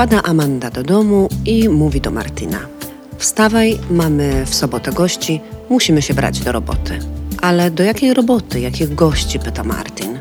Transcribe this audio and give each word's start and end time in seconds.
Wpada 0.00 0.22
Amanda 0.22 0.70
do 0.70 0.82
domu 0.82 1.28
i 1.46 1.68
mówi 1.68 2.00
do 2.00 2.10
Martina. 2.10 2.58
Wstawaj, 3.18 3.78
mamy 3.90 4.46
w 4.46 4.54
sobotę 4.54 4.92
gości, 4.92 5.40
musimy 5.70 6.02
się 6.02 6.14
brać 6.14 6.40
do 6.40 6.52
roboty. 6.52 6.98
Ale 7.40 7.70
do 7.70 7.82
jakiej 7.82 8.14
roboty, 8.14 8.60
jakich 8.60 8.94
gości? 8.94 9.38
pyta 9.38 9.64
Martin. 9.64 10.18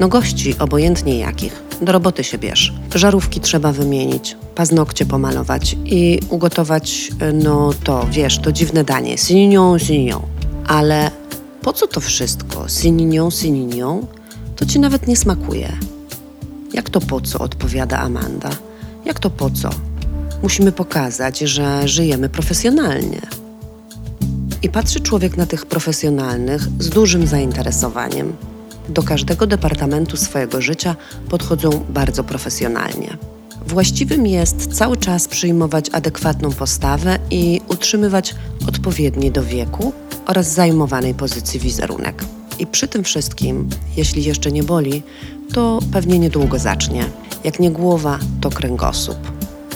No 0.00 0.08
gości, 0.08 0.58
obojętnie 0.58 1.18
jakich. 1.18 1.62
Do 1.82 1.92
roboty 1.92 2.24
się 2.24 2.38
bierz. 2.38 2.72
Żarówki 2.94 3.40
trzeba 3.40 3.72
wymienić, 3.72 4.36
paznokcie 4.54 5.06
pomalować 5.06 5.76
i 5.84 6.20
ugotować, 6.28 7.10
no 7.34 7.72
to, 7.84 8.06
wiesz, 8.10 8.38
to 8.38 8.52
dziwne 8.52 8.84
danie. 8.84 9.18
Sininią, 9.18 9.78
sininią. 9.78 10.22
Ale 10.66 11.10
po 11.62 11.72
co 11.72 11.86
to 11.86 12.00
wszystko? 12.00 12.68
Sininią, 12.68 13.30
sininią? 13.30 14.06
To 14.56 14.66
ci 14.66 14.80
nawet 14.80 15.06
nie 15.06 15.16
smakuje. 15.16 15.72
Jak 16.72 16.90
to 16.90 17.00
po 17.00 17.20
co? 17.20 17.38
odpowiada 17.38 17.98
Amanda. 17.98 18.50
Jak 19.04 19.18
to 19.18 19.30
po 19.30 19.50
co? 19.50 19.70
Musimy 20.42 20.72
pokazać, 20.72 21.38
że 21.38 21.88
żyjemy 21.88 22.28
profesjonalnie. 22.28 23.20
I 24.62 24.68
patrzy 24.68 25.00
człowiek 25.00 25.36
na 25.36 25.46
tych 25.46 25.66
profesjonalnych 25.66 26.62
z 26.78 26.88
dużym 26.88 27.26
zainteresowaniem. 27.26 28.32
Do 28.88 29.02
każdego 29.02 29.46
departamentu 29.46 30.16
swojego 30.16 30.60
życia 30.60 30.96
podchodzą 31.28 31.84
bardzo 31.88 32.24
profesjonalnie. 32.24 33.16
Właściwym 33.66 34.26
jest 34.26 34.74
cały 34.78 34.96
czas 34.96 35.28
przyjmować 35.28 35.90
adekwatną 35.92 36.52
postawę 36.52 37.18
i 37.30 37.60
utrzymywać 37.68 38.34
odpowiedni 38.68 39.30
do 39.30 39.42
wieku 39.42 39.92
oraz 40.26 40.52
zajmowanej 40.52 41.14
pozycji 41.14 41.60
wizerunek. 41.60 42.24
I 42.58 42.66
przy 42.66 42.88
tym 42.88 43.04
wszystkim, 43.04 43.68
jeśli 43.96 44.24
jeszcze 44.24 44.52
nie 44.52 44.62
boli, 44.62 45.02
to 45.52 45.78
pewnie 45.92 46.18
niedługo 46.18 46.58
zacznie. 46.58 47.04
Jak 47.44 47.60
nie 47.60 47.70
głowa, 47.70 48.18
to 48.40 48.50
kręgosłup. 48.50 49.18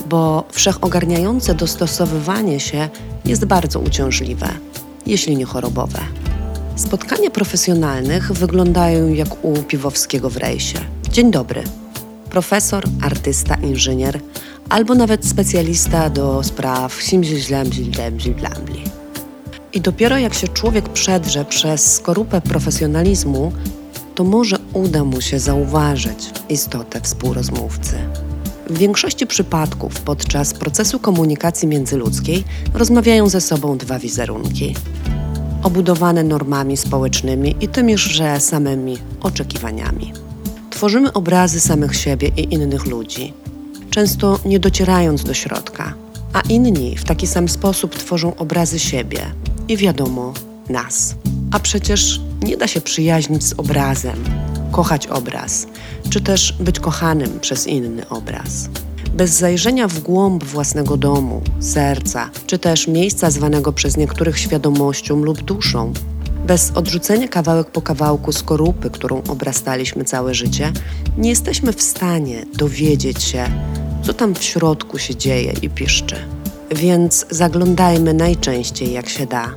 Bo 0.08 0.44
wszechogarniające 0.52 1.54
dostosowywanie 1.54 2.60
się 2.60 2.88
jest 3.24 3.44
bardzo 3.44 3.80
uciążliwe, 3.80 4.48
jeśli 5.06 5.36
nie 5.36 5.44
chorobowe. 5.44 5.98
Spotkania 6.76 7.30
profesjonalnych 7.30 8.32
wyglądają 8.32 9.08
jak 9.08 9.44
u 9.44 9.62
Piwowskiego 9.62 10.30
w 10.30 10.36
rejsie. 10.36 10.78
Dzień 11.10 11.30
dobry. 11.30 11.62
Profesor, 12.30 12.84
artysta, 13.02 13.54
inżynier 13.54 14.20
albo 14.68 14.94
nawet 14.94 15.26
specjalista 15.26 16.10
do 16.10 16.42
spraw 16.42 17.02
simzilzlamzilblamzilblamli. 17.02 18.84
I 19.72 19.80
dopiero 19.80 20.18
jak 20.18 20.34
się 20.34 20.48
człowiek 20.48 20.88
przedrze 20.88 21.44
przez 21.44 21.94
skorupę 21.94 22.40
profesjonalizmu, 22.40 23.52
to 24.14 24.24
może 24.24 24.58
uda 24.74 25.04
mu 25.04 25.20
się 25.20 25.38
zauważyć 25.38 26.30
istotę 26.48 27.00
współrozmówcy. 27.00 27.96
W 28.70 28.78
większości 28.78 29.26
przypadków 29.26 30.00
podczas 30.00 30.54
procesu 30.54 30.98
komunikacji 30.98 31.68
międzyludzkiej 31.68 32.44
rozmawiają 32.74 33.28
ze 33.28 33.40
sobą 33.40 33.78
dwa 33.78 33.98
wizerunki, 33.98 34.74
obudowane 35.62 36.24
normami 36.24 36.76
społecznymi 36.76 37.56
i 37.60 37.68
tymiżże 37.68 38.40
samymi 38.40 38.98
oczekiwaniami. 39.20 40.12
Tworzymy 40.70 41.12
obrazy 41.12 41.60
samych 41.60 41.96
siebie 41.96 42.28
i 42.36 42.54
innych 42.54 42.86
ludzi, 42.86 43.32
często 43.90 44.38
nie 44.44 44.60
docierając 44.60 45.24
do 45.24 45.34
środka, 45.34 45.94
a 46.32 46.40
inni 46.40 46.96
w 46.96 47.04
taki 47.04 47.26
sam 47.26 47.48
sposób 47.48 47.94
tworzą 47.94 48.36
obrazy 48.36 48.78
siebie 48.78 49.20
i 49.68 49.76
wiadomo 49.76 50.34
nas. 50.68 51.14
A 51.52 51.58
przecież 51.58 52.20
nie 52.42 52.56
da 52.56 52.66
się 52.66 52.80
przyjaźnić 52.80 53.44
z 53.44 53.52
obrazem, 53.52 54.24
kochać 54.74 55.06
obraz, 55.06 55.66
czy 56.10 56.20
też 56.20 56.52
być 56.60 56.80
kochanym 56.80 57.40
przez 57.40 57.66
inny 57.66 58.08
obraz. 58.08 58.68
Bez 59.12 59.30
zajrzenia 59.30 59.88
w 59.88 60.00
głąb 60.00 60.44
własnego 60.44 60.96
domu, 60.96 61.42
serca, 61.60 62.30
czy 62.46 62.58
też 62.58 62.88
miejsca 62.88 63.30
zwanego 63.30 63.72
przez 63.72 63.96
niektórych 63.96 64.38
świadomością 64.38 65.16
lub 65.16 65.42
duszą, 65.42 65.92
bez 66.46 66.72
odrzucenia 66.74 67.28
kawałek 67.28 67.70
po 67.70 67.82
kawałku 67.82 68.32
skorupy, 68.32 68.90
którą 68.90 69.22
obrastaliśmy 69.28 70.04
całe 70.04 70.34
życie, 70.34 70.72
nie 71.18 71.30
jesteśmy 71.30 71.72
w 71.72 71.82
stanie 71.82 72.46
dowiedzieć 72.54 73.22
się, 73.22 73.44
co 74.02 74.14
tam 74.14 74.34
w 74.34 74.44
środku 74.44 74.98
się 74.98 75.16
dzieje 75.16 75.54
i 75.62 75.70
piszczy. 75.70 76.16
Więc 76.70 77.26
zaglądajmy 77.30 78.14
najczęściej 78.14 78.92
jak 78.92 79.08
się 79.08 79.26
da, 79.26 79.54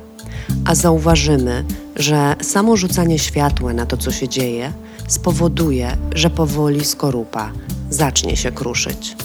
a 0.64 0.74
zauważymy, 0.74 1.64
że 1.98 2.36
samo 2.42 2.76
rzucanie 2.76 3.18
światła 3.18 3.72
na 3.72 3.86
to, 3.86 3.96
co 3.96 4.12
się 4.12 4.28
dzieje, 4.28 4.72
spowoduje, 5.08 5.96
że 6.14 6.30
powoli 6.30 6.84
skorupa 6.84 7.52
zacznie 7.90 8.36
się 8.36 8.52
kruszyć. 8.52 9.16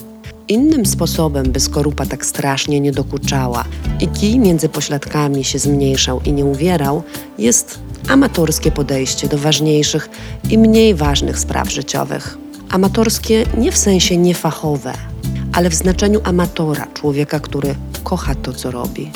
Innym 0.47 0.85
sposobem, 0.85 1.51
by 1.51 1.59
skorupa 1.59 2.05
tak 2.05 2.25
strasznie 2.25 2.79
nie 2.79 2.91
dokuczała 2.91 3.65
i 3.99 4.07
kij 4.07 4.39
między 4.39 4.69
pośladkami 4.69 5.43
się 5.43 5.59
zmniejszał 5.59 6.21
i 6.21 6.33
nie 6.33 6.45
uwierał, 6.45 7.03
jest 7.37 7.79
amatorskie 8.09 8.71
podejście 8.71 9.27
do 9.27 9.37
ważniejszych 9.37 10.09
i 10.49 10.57
mniej 10.57 10.95
ważnych 10.95 11.39
spraw 11.39 11.71
życiowych. 11.71 12.37
Amatorskie 12.69 13.45
nie 13.57 13.71
w 13.71 13.77
sensie 13.77 14.17
niefachowe, 14.17 14.93
ale 15.53 15.69
w 15.69 15.75
znaczeniu 15.75 16.21
amatora, 16.23 16.87
człowieka, 16.93 17.39
który 17.39 17.75
kocha 18.03 18.35
to, 18.35 18.53
co 18.53 18.71
robi. 18.71 19.11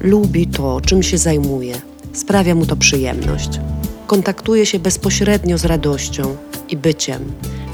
Lubi 0.00 0.46
to, 0.46 0.80
czym 0.80 1.02
się 1.02 1.18
zajmuje, 1.18 1.74
sprawia 2.12 2.54
mu 2.54 2.66
to 2.66 2.76
przyjemność. 2.76 3.60
Kontaktuje 4.06 4.66
się 4.66 4.78
bezpośrednio 4.78 5.58
z 5.58 5.64
radością 5.64 6.36
i 6.68 6.76
byciem, 6.76 7.32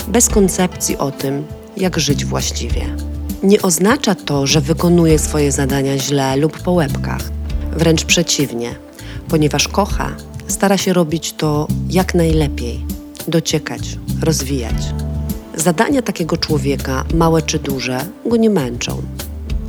bez 0.08 0.28
koncepcji 0.28 0.96
o 0.96 1.10
tym, 1.10 1.44
jak 1.76 1.98
żyć 1.98 2.24
właściwie. 2.24 2.96
Nie 3.42 3.62
oznacza 3.62 4.14
to, 4.14 4.46
że 4.46 4.60
wykonuje 4.60 5.18
swoje 5.18 5.52
zadania 5.52 5.98
źle 5.98 6.36
lub 6.36 6.62
po 6.62 6.72
łebkach. 6.72 7.22
Wręcz 7.72 8.04
przeciwnie, 8.04 8.74
ponieważ 9.28 9.68
kocha, 9.68 10.10
stara 10.46 10.76
się 10.76 10.92
robić 10.92 11.32
to 11.32 11.68
jak 11.90 12.14
najlepiej, 12.14 12.84
dociekać, 13.28 13.98
rozwijać. 14.22 14.82
Zadania 15.54 16.02
takiego 16.02 16.36
człowieka, 16.36 17.04
małe 17.14 17.42
czy 17.42 17.58
duże, 17.58 18.00
go 18.26 18.36
nie 18.36 18.50
męczą. 18.50 19.02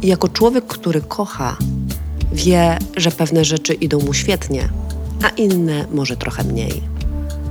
I 0.02 0.08
jako 0.08 0.28
człowiek, 0.28 0.66
który 0.66 1.02
kocha, 1.02 1.58
wie, 2.32 2.78
że 2.98 3.12
pewne 3.12 3.46
rzeczy 3.46 3.74
idą 3.74 4.00
mu 4.00 4.14
świetnie, 4.14 4.70
a 5.24 5.30
inne 5.30 5.86
może 5.92 6.18
trochę 6.18 6.44
mniej. 6.44 6.82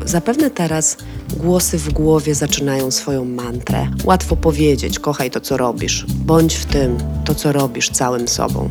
Zapewne 0.04 0.50
teraz 0.50 0.96
głosy 1.36 1.78
w 1.78 1.92
głowie 1.92 2.34
zaczynają 2.34 2.90
swoją 2.90 3.24
mantrę. 3.24 3.86
Łatwo 4.04 4.36
powiedzieć: 4.36 4.98
kochaj 4.98 5.30
to, 5.30 5.40
co 5.40 5.56
robisz, 5.56 6.06
bądź 6.08 6.54
w 6.54 6.64
tym, 6.64 6.98
to, 7.24 7.34
co 7.34 7.52
robisz, 7.52 7.90
całym 7.90 8.28
sobą. 8.28 8.68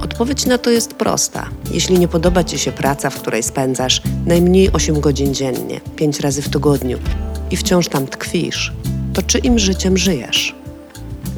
Odpowiedź 0.00 0.46
na 0.46 0.58
to 0.58 0.70
jest 0.70 0.94
prosta. 0.94 1.48
Jeśli 1.70 1.98
nie 1.98 2.08
podoba 2.08 2.44
Ci 2.44 2.58
się 2.58 2.72
praca, 2.72 3.10
w 3.10 3.20
której 3.20 3.42
spędzasz 3.42 4.02
najmniej 4.26 4.72
8 4.72 5.00
godzin 5.00 5.34
dziennie, 5.34 5.80
5 5.96 6.20
razy 6.20 6.42
w 6.42 6.48
tygodniu 6.48 6.98
i 7.50 7.56
wciąż 7.56 7.88
tam 7.88 8.06
tkwisz, 8.06 8.72
to 9.12 9.22
czyim 9.22 9.58
życiem 9.58 9.98
żyjesz? 9.98 10.63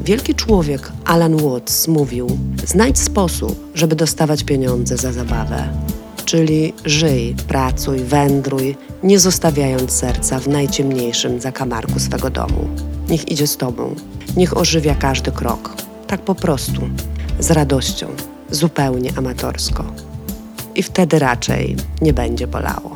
Wielki 0.07 0.35
człowiek 0.35 0.91
Alan 1.05 1.37
Watts 1.37 1.87
mówił: 1.87 2.37
Znajdź 2.65 2.99
sposób, 2.99 3.71
żeby 3.75 3.95
dostawać 3.95 4.43
pieniądze 4.43 4.97
za 4.97 5.13
zabawę. 5.13 5.69
Czyli 6.25 6.73
żyj, 6.85 7.35
pracuj, 7.47 7.99
wędruj, 7.99 8.77
nie 9.03 9.19
zostawiając 9.19 9.91
serca 9.91 10.39
w 10.39 10.47
najciemniejszym 10.47 11.41
zakamarku 11.41 11.99
swego 11.99 12.29
domu. 12.29 12.67
Niech 13.09 13.31
idzie 13.31 13.47
z 13.47 13.57
tobą, 13.57 13.95
niech 14.37 14.57
ożywia 14.57 14.95
każdy 14.95 15.31
krok. 15.31 15.75
Tak 16.07 16.21
po 16.21 16.35
prostu, 16.35 16.81
z 17.39 17.51
radością, 17.51 18.07
zupełnie 18.51 19.11
amatorsko. 19.17 19.83
I 20.75 20.83
wtedy 20.83 21.19
raczej 21.19 21.75
nie 22.01 22.13
będzie 22.13 22.47
bolało. 22.47 22.95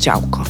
Ciałko. 0.00 0.44